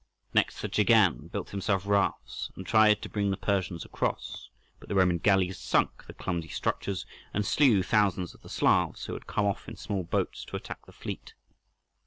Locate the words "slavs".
8.49-9.05